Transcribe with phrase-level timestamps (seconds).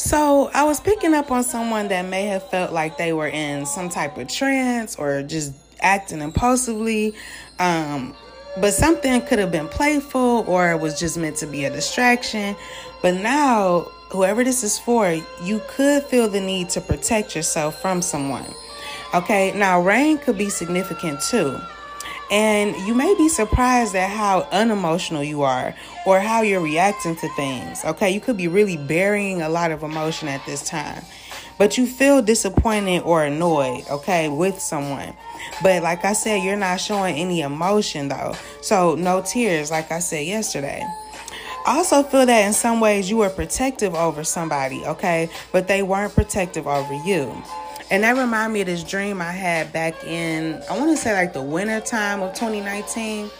[0.00, 3.66] So I was picking up on someone that may have felt like they were in
[3.66, 7.14] some type of trance or just acting impulsively.
[7.58, 8.16] Um,
[8.58, 12.56] but something could have been playful or it was just meant to be a distraction.
[13.02, 18.00] But now, whoever this is for, you could feel the need to protect yourself from
[18.00, 18.46] someone.
[19.12, 21.60] Okay, now rain could be significant too.
[22.30, 25.74] And you may be surprised at how unemotional you are
[26.06, 27.84] or how you're reacting to things.
[27.84, 31.02] Okay, you could be really burying a lot of emotion at this time,
[31.58, 35.12] but you feel disappointed or annoyed, okay, with someone.
[35.60, 38.36] But like I said, you're not showing any emotion though.
[38.60, 40.86] So, no tears, like I said yesterday.
[41.66, 45.82] I also feel that in some ways you were protective over somebody, okay, but they
[45.82, 47.42] weren't protective over you.
[47.90, 51.12] And that reminded me of this dream I had back in, I want to say
[51.12, 53.30] like the winter time of 2019.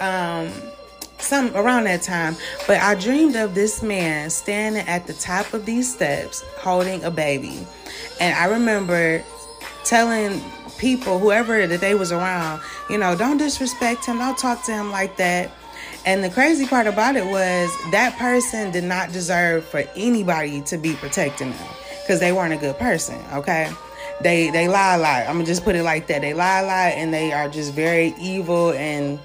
[0.00, 0.50] Um,
[1.22, 2.36] some around that time.
[2.66, 7.10] But I dreamed of this man standing at the top of these steps holding a
[7.10, 7.66] baby.
[8.20, 9.22] And I remember
[9.84, 10.40] telling
[10.78, 14.90] people, whoever that they was around, you know, don't disrespect him, don't talk to him
[14.90, 15.50] like that.
[16.04, 20.76] And the crazy part about it was that person did not deserve for anybody to
[20.76, 21.68] be protecting them
[22.02, 23.20] because they weren't a good person.
[23.32, 23.70] Okay,
[24.22, 25.26] they they lie a lot.
[25.26, 26.20] I'm gonna just put it like that.
[26.20, 29.18] They lie a lot, and they are just very evil and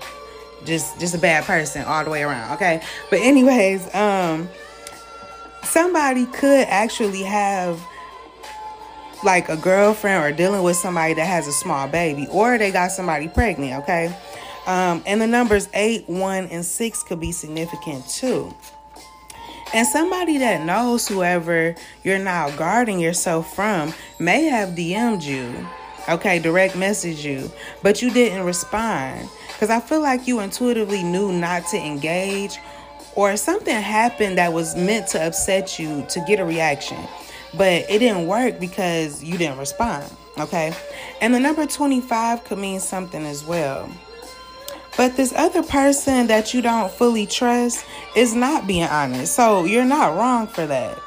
[0.65, 2.53] just just a bad person all the way around.
[2.55, 4.49] Okay, but anyways, um,
[5.63, 7.81] somebody could actually have
[9.23, 12.91] like a girlfriend or dealing with somebody that has a small baby, or they got
[12.91, 13.83] somebody pregnant.
[13.83, 14.15] Okay.
[14.67, 18.53] Um, and the numbers eight, one, and six could be significant too.
[19.73, 25.67] And somebody that knows whoever you're now guarding yourself from may have DM'd you,
[26.07, 27.51] okay, direct message you,
[27.83, 29.29] but you didn't respond.
[29.49, 32.57] Because I feel like you intuitively knew not to engage,
[33.15, 36.99] or something happened that was meant to upset you to get a reaction,
[37.55, 40.73] but it didn't work because you didn't respond, okay?
[41.19, 43.89] And the number 25 could mean something as well.
[44.97, 47.85] But this other person that you don't fully trust
[48.15, 49.35] is not being honest.
[49.35, 50.99] So you're not wrong for that.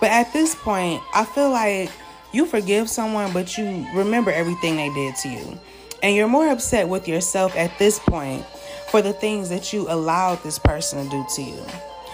[0.00, 1.90] But at this point, I feel like
[2.32, 5.58] you forgive someone, but you remember everything they did to you.
[6.02, 8.44] And you're more upset with yourself at this point
[8.90, 11.66] for the things that you allowed this person to do to you.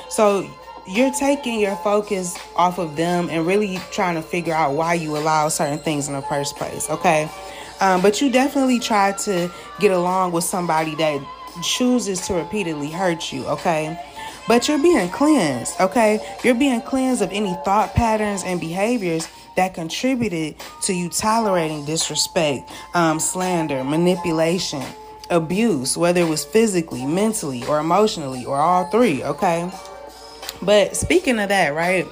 [0.08, 0.48] So
[0.86, 5.16] you're taking your focus off of them and really trying to figure out why you
[5.16, 7.28] allow certain things in the first place, okay?
[7.80, 11.20] Um, but you definitely try to get along with somebody that
[11.62, 13.98] chooses to repeatedly hurt you, okay?
[14.46, 16.20] But you're being cleansed, okay?
[16.42, 22.70] You're being cleansed of any thought patterns and behaviors that contributed to you tolerating disrespect,
[22.94, 24.82] um, slander, manipulation,
[25.30, 29.70] abuse, whether it was physically, mentally, or emotionally, or all three, okay?
[30.60, 32.06] But speaking of that, right?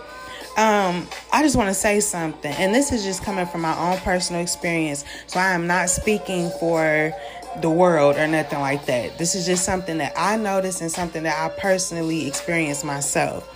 [0.56, 3.98] Um, I just want to say something, and this is just coming from my own
[4.00, 5.04] personal experience.
[5.26, 7.12] So I am not speaking for
[7.60, 9.16] the world or nothing like that.
[9.16, 13.48] This is just something that I noticed and something that I personally experienced myself.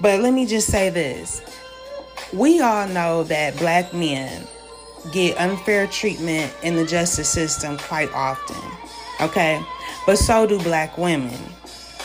[0.00, 1.42] But let me just say this.
[2.32, 4.46] We all know that black men
[5.12, 8.56] get unfair treatment in the justice system quite often.
[9.20, 9.60] Okay?
[10.06, 11.38] But so do black women.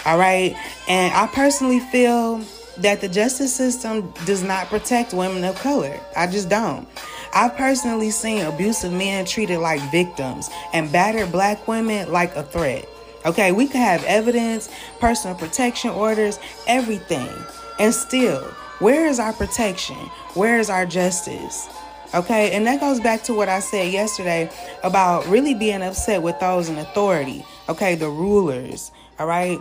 [0.06, 0.56] All right?
[0.88, 2.42] And I personally feel
[2.82, 6.00] that the justice system does not protect women of color.
[6.16, 6.88] I just don't.
[7.34, 12.88] I've personally seen abusive men treated like victims and battered black women like a threat.
[13.26, 14.70] Okay, we could have evidence,
[15.00, 17.30] personal protection orders, everything.
[17.78, 18.42] And still,
[18.80, 19.98] where is our protection?
[20.36, 21.70] Where is our justice?
[22.16, 24.50] Okay, and that goes back to what I said yesterday
[24.84, 27.46] about really being upset with those in authority.
[27.68, 28.92] Okay, the rulers.
[29.20, 29.60] All right,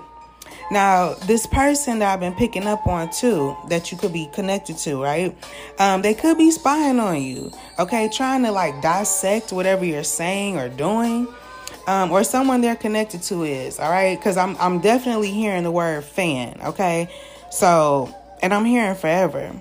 [0.70, 4.76] now, this person that I've been picking up on too, that you could be connected
[4.78, 5.36] to, right?
[5.78, 8.10] Um, they could be spying on you, okay?
[8.12, 11.26] Trying to like dissect whatever you're saying or doing.
[11.86, 14.18] Um, or someone they're connected to is, all right?
[14.18, 17.08] Because I'm, I'm definitely hearing the word fan, okay?
[17.50, 19.58] So, and I'm hearing forever.